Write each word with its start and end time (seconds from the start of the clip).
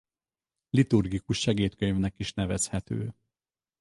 Liturgikus 0.69 1.39
segédkönyvnek 1.39 2.13
is 2.17 2.33
nevezhető. 2.33 3.13